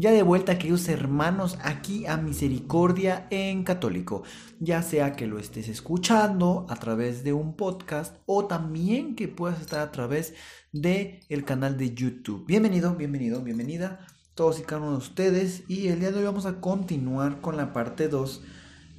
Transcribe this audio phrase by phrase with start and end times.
[0.00, 4.22] Ya de vuelta, queridos hermanos, aquí a Misericordia en Católico.
[4.60, 9.60] Ya sea que lo estés escuchando a través de un podcast o también que puedas
[9.60, 10.34] estar a través
[10.70, 12.46] de el canal de YouTube.
[12.46, 14.06] Bienvenido, bienvenido, bienvenida
[14.36, 15.64] todos y cada uno de ustedes.
[15.66, 18.44] Y el día de hoy vamos a continuar con la parte 2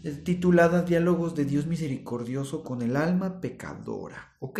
[0.03, 4.35] eh, titulada Diálogos de Dios Misericordioso con el alma pecadora.
[4.39, 4.59] ¿Ok?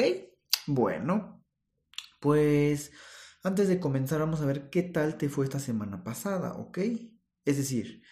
[0.67, 1.43] Bueno,
[2.21, 2.93] pues
[3.43, 6.79] antes de comenzar, vamos a ver qué tal te fue esta semana pasada, ¿ok?
[7.45, 8.03] Es decir,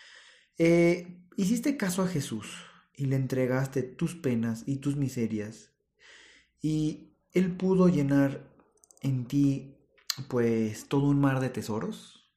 [0.57, 2.47] eh, hiciste caso a Jesús
[2.93, 5.73] y le entregaste tus penas y tus miserias
[6.61, 8.51] y Él pudo llenar
[9.01, 9.75] en ti
[10.27, 12.31] pues todo un mar de tesoros.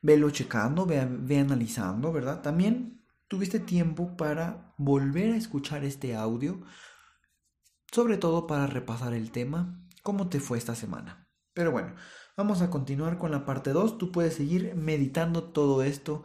[0.00, 2.42] Velo checando, ve, ve analizando, ¿verdad?
[2.42, 6.62] También tuviste tiempo para volver a escuchar este audio,
[7.90, 11.23] sobre todo para repasar el tema, cómo te fue esta semana.
[11.54, 11.94] Pero bueno,
[12.36, 13.98] vamos a continuar con la parte 2.
[13.98, 16.24] Tú puedes seguir meditando todo esto,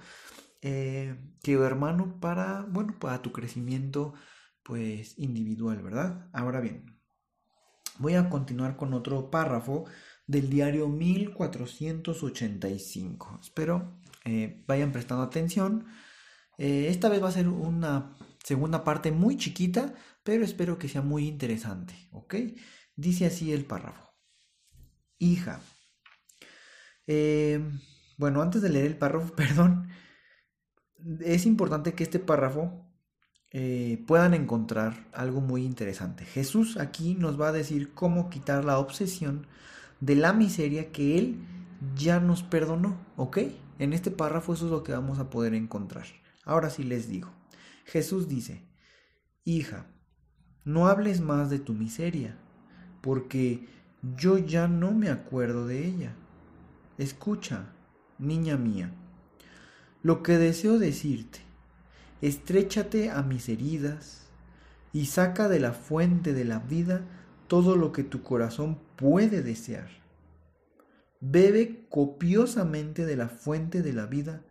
[0.62, 4.14] eh, querido hermano, para, bueno, para tu crecimiento,
[4.64, 6.30] pues, individual, ¿verdad?
[6.34, 7.00] Ahora bien,
[8.00, 9.86] voy a continuar con otro párrafo
[10.28, 13.40] del diario 1485.
[13.42, 15.86] Espero eh, vayan prestando atención.
[16.58, 19.94] Eh, esta vez va a ser una segunda parte muy chiquita,
[20.24, 22.36] pero espero que sea muy interesante, ¿ok?
[22.96, 24.09] Dice así el párrafo
[25.20, 25.62] hija.
[27.06, 27.80] Em,
[28.18, 29.90] bueno, antes de leer el párrafo, perdón,
[31.22, 32.86] es importante que este párrafo
[33.52, 36.26] eh, puedan encontrar algo muy interesante.
[36.26, 39.48] Jesús aquí nos va a decir cómo quitar la obsesión
[40.02, 41.40] de la miseria que Él
[41.96, 43.40] ya nos perdonó, ¿ok?
[43.80, 46.06] En este párrafo eso es lo que vamos a poder encontrar.
[46.44, 47.32] Ahora sí les digo.
[47.86, 48.68] Jesús dice,
[49.46, 49.88] hija,
[50.64, 52.38] no hables más de tu miseria,
[53.02, 53.68] porque
[54.02, 56.16] yo ya no me acuerdo de ella.
[56.98, 57.74] Escucha,
[58.18, 58.92] niña mía,
[60.02, 61.40] lo que deseo decirte,
[62.22, 64.28] estréchate a mis heridas
[64.94, 67.06] y saca de la fuente de la vida
[67.48, 69.90] todo lo que tu corazón puede desear.
[71.22, 74.46] Bebe copiosamente de la fuente de la vida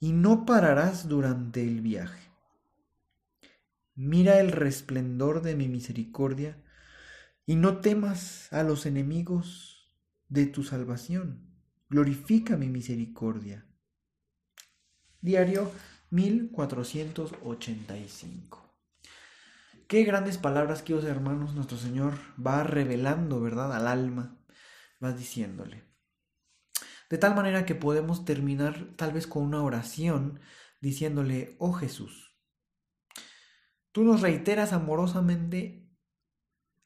[0.00, 2.30] y no pararás durante el viaje.
[3.94, 6.58] Mira el resplendor de mi misericordia
[7.46, 9.92] y no temas a los enemigos
[10.28, 11.50] de tu salvación.
[11.88, 13.66] Glorifica mi misericordia.
[15.20, 15.70] Diario
[16.10, 18.62] 1485.
[19.86, 24.38] Qué grandes palabras, queridos hermanos, nuestro Señor va revelando, ¿verdad?, al alma,
[25.02, 25.84] va diciéndole.
[27.10, 30.40] De tal manera que podemos terminar tal vez con una oración
[30.80, 32.34] diciéndole, oh Jesús,
[33.92, 35.83] tú nos reiteras amorosamente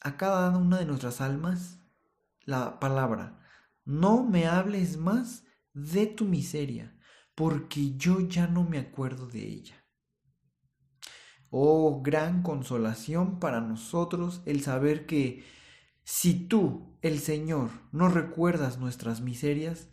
[0.01, 1.81] a cada una de nuestras almas
[2.45, 3.39] la palabra,
[3.85, 5.45] no me hables más
[5.75, 6.99] de tu miseria,
[7.35, 9.85] porque yo ya no me acuerdo de ella.
[11.51, 15.45] Oh, gran consolación para nosotros el saber que
[16.05, 19.89] si tú, el Señor, no recuerdas nuestras miserias,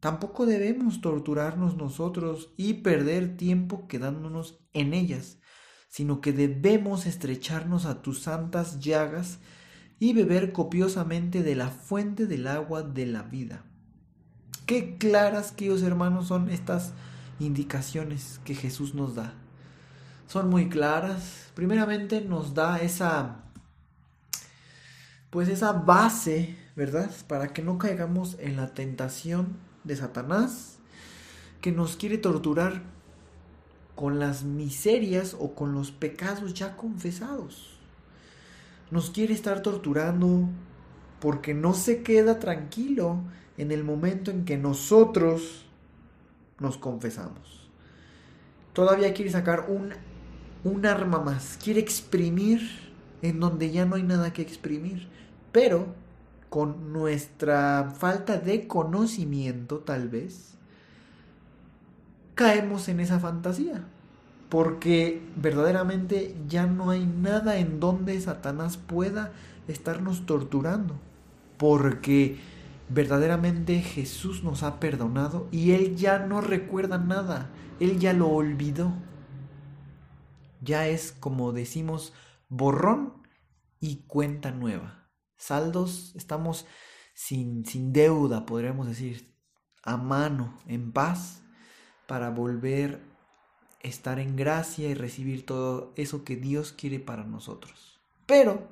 [0.00, 5.38] tampoco debemos torturarnos nosotros y perder tiempo quedándonos en ellas,
[5.90, 9.40] sino que debemos estrecharnos a tus santas llagas
[9.98, 13.64] y beber copiosamente de la fuente del agua de la vida.
[14.66, 16.92] Qué claras, queridos hermanos, son estas
[17.40, 19.34] indicaciones que Jesús nos da.
[20.28, 21.50] Son muy claras.
[21.54, 23.44] Primeramente nos da esa
[25.30, 27.10] pues esa base, ¿verdad?
[27.26, 30.78] Para que no caigamos en la tentación de Satanás
[31.60, 32.82] que nos quiere torturar
[34.00, 37.78] con las miserias o con los pecados ya confesados.
[38.90, 40.48] Nos quiere estar torturando
[41.20, 43.18] porque no se queda tranquilo
[43.58, 45.66] en el momento en que nosotros
[46.58, 47.68] nos confesamos.
[48.72, 49.90] Todavía quiere sacar un,
[50.64, 52.62] un arma más, quiere exprimir
[53.20, 55.08] en donde ya no hay nada que exprimir,
[55.52, 55.88] pero
[56.48, 60.54] con nuestra falta de conocimiento tal vez,
[62.40, 63.84] caemos en esa fantasía.
[64.48, 69.32] Porque verdaderamente ya no hay nada en donde Satanás pueda
[69.68, 70.98] estarnos torturando.
[71.58, 72.38] Porque
[72.88, 78.94] verdaderamente Jesús nos ha perdonado y Él ya no recuerda nada, Él ya lo olvidó.
[80.62, 82.14] Ya es como decimos,
[82.48, 83.22] borrón
[83.80, 85.10] y cuenta nueva.
[85.36, 86.66] Saldos, estamos
[87.14, 89.36] sin, sin deuda, podríamos decir,
[89.82, 91.42] a mano, en paz,
[92.10, 92.98] para volver
[93.84, 98.00] a estar en gracia y recibir todo eso que Dios quiere para nosotros.
[98.26, 98.66] Pero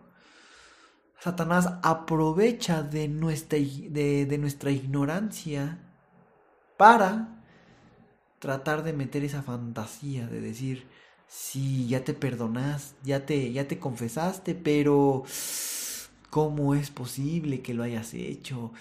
[1.21, 5.79] Satanás aprovecha de nuestra, de, nuestra ignorancia
[6.77, 7.45] para
[8.41, 10.89] tratar de meter esa fantasía de decir,
[11.29, 15.23] sí, ya te perdonas, ya te, ya te confesaste, pero
[16.29, 18.73] ¿cómo es posible que lo hayas hecho?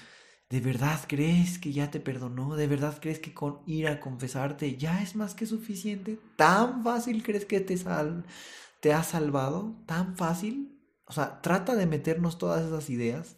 [0.50, 2.56] ¿De verdad crees que ya te perdonó?
[2.56, 6.20] ¿De verdad crees que con ir a confesarte ya es más que suficiente?
[6.38, 8.26] ¿Tan fácil crees que te, sal
[8.80, 9.76] te has salvado?
[9.86, 10.80] ¿Tan fácil?
[11.06, 13.38] O sea, trata de meternos todas esas ideas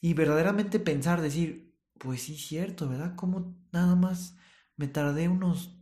[0.00, 3.14] y verdaderamente pensar, decir, pues sí, cierto, ¿verdad?
[3.16, 4.36] ¿Cómo nada más
[4.76, 5.78] me tardé unos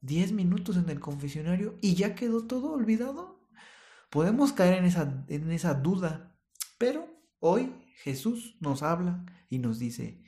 [0.00, 3.48] 10 minutos en el confesionario y ya quedó todo olvidado.
[4.10, 6.36] Podemos caer en esa, en esa duda,
[6.78, 7.06] pero
[7.38, 7.72] hoy
[8.02, 10.22] Jesús nos habla y nos dice,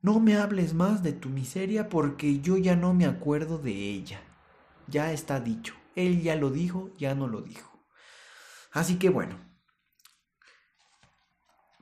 [0.00, 4.22] no me hables más de tu miseria porque yo ya no me acuerdo de ella.
[4.88, 5.74] Ya está dicho.
[5.94, 7.86] Él ya lo dijo, ya no lo dijo.
[8.72, 9.38] Así que bueno,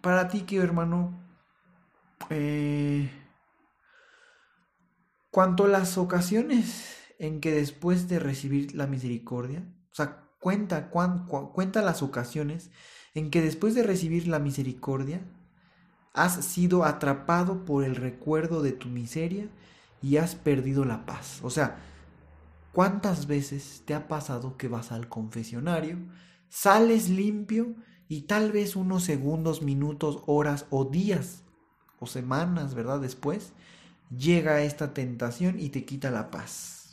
[0.00, 1.24] para ti, querido hermano,
[2.30, 3.10] eh,
[5.32, 12.02] Cuanto las ocasiones en que después de recibir la misericordia, o sea, cuenta, cuenta las
[12.02, 12.70] ocasiones
[13.14, 15.26] en que después de recibir la misericordia,
[16.14, 19.48] has sido atrapado por el recuerdo de tu miseria
[20.02, 21.40] y has perdido la paz.
[21.42, 21.78] O sea,
[22.72, 25.98] ¿cuántas veces te ha pasado que vas al confesionario,
[26.48, 27.74] sales limpio
[28.08, 31.44] y tal vez unos segundos, minutos, horas o días
[31.98, 33.00] o semanas, ¿verdad?
[33.00, 33.52] Después,
[34.16, 36.90] llega esta tentación y te quita la paz.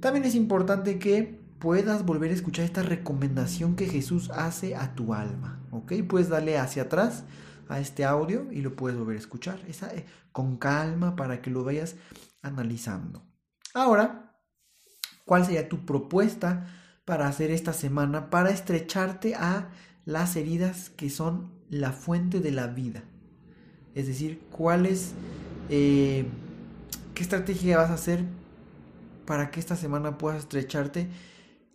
[0.00, 5.14] También es importante que puedas volver a escuchar esta recomendación que Jesús hace a tu
[5.14, 5.94] alma, ¿ok?
[6.06, 7.24] Puedes darle hacia atrás
[7.68, 11.50] a este audio y lo puedes volver a escuchar esa, eh, con calma para que
[11.50, 11.96] lo vayas
[12.42, 13.22] analizando.
[13.74, 14.36] Ahora,
[15.24, 16.66] ¿cuál sería tu propuesta
[17.04, 19.68] para hacer esta semana para estrecharte a
[20.04, 23.04] las heridas que son la fuente de la vida?
[23.94, 25.12] Es decir, ¿cuál es
[25.68, 26.26] eh,
[27.16, 28.26] ¿Qué estrategia vas a hacer
[29.24, 31.08] para que esta semana puedas estrecharte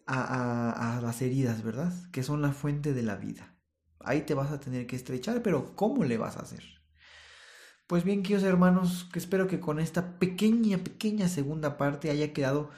[0.05, 1.91] a, las heridas, verdad?
[2.11, 3.55] Que son la fuente de la vida.
[4.05, 6.63] Ahí te vas a tener que estrechar, pero ¿cómo le vas a hacer?
[7.87, 12.69] Pues bien, queridos hermanos, que espero que con esta pequeña, pequeña segunda parte haya quedado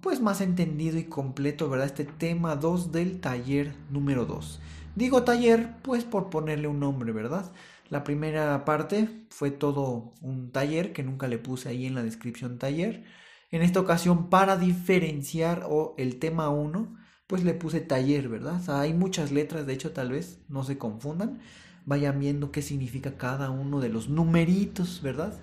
[0.00, 1.86] pues más entendido y completo, ¿verdad?
[1.86, 4.60] Este tema 2 del taller número 2.
[4.94, 7.50] Digo taller, pues por ponerle un nombre, ¿verdad?
[7.88, 12.58] La primera parte fue todo un taller que nunca le puse ahí en la descripción
[12.58, 13.04] taller.
[13.50, 16.94] En esta ocasión, para diferenciar o el tema 1,
[17.28, 18.60] pues le puse taller, ¿verdad?
[18.80, 21.40] hay muchas letras, de hecho, tal vez no se confundan.
[21.86, 25.38] Vayan viendo qué significa cada uno de los numeritos, ¿verdad?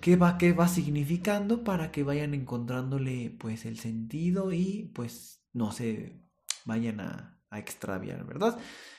[0.00, 5.72] ¿Qué va, qué va significando para que vayan encontrándole pues el sentido y pues no
[5.72, 6.20] se
[6.64, 8.58] vayan a, a extraviar, ¿verdad?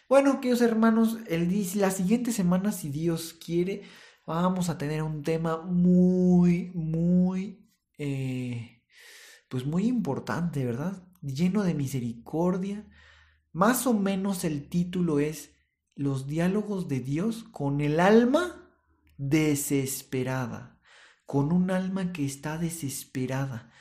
[0.09, 3.83] Bueno, queridos hermanos, el, la siguiente semana, si Dios quiere,
[4.25, 8.83] vamos a tener un tema muy, muy, eh,
[9.49, 11.03] pues muy importante, ¿verdad?
[11.27, 12.87] Lleno de misericordia.
[13.51, 15.51] Más o menos el título es
[15.95, 18.71] Los diálogos de Dios con el alma
[19.17, 20.79] desesperada,
[21.25, 23.71] con un alma que está desesperada.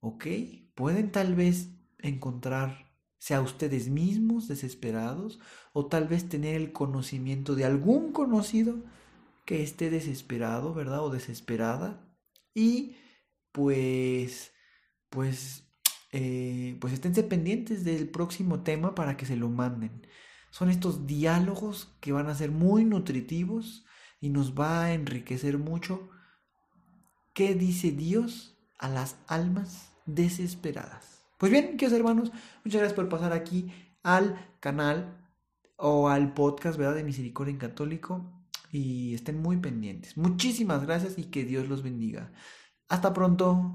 [0.00, 0.26] ¿Ok?
[0.74, 2.84] Pueden tal vez encontrar
[3.24, 5.40] sea ustedes mismos desesperados
[5.72, 8.84] o tal vez tener el conocimiento de algún conocido
[9.46, 11.02] que esté desesperado, ¿verdad?
[11.02, 12.06] O desesperada
[12.52, 12.96] y
[13.50, 14.52] pues,
[15.08, 15.64] pues,
[16.16, 20.06] eh, pues esténse pendientes del próximo tema para que se lo manden.
[20.50, 23.84] Son estos diálogos que van a ser muy nutritivos
[24.20, 26.08] y nos va a enriquecer mucho.
[27.32, 31.26] ¿Qué dice Dios a las almas desesperadas?
[31.36, 32.30] Pues bien, queridos hermanos,
[32.64, 33.72] muchas gracias por pasar aquí
[34.04, 35.20] al canal
[35.76, 36.78] o al podcast.
[36.78, 38.30] De Misericordia en Católico.
[38.70, 40.16] Y estén muy pendientes.
[40.16, 42.32] Muchísimas gracias y que Dios los bendiga.
[42.88, 43.74] Hasta pronto.